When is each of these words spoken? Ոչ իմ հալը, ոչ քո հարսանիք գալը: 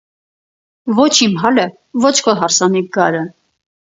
Ոչ 0.99 1.09
իմ 1.25 1.35
հալը, 1.41 1.65
ոչ 2.07 2.13
քո 2.29 2.35
հարսանիք 2.39 2.89
գալը: 2.97 3.21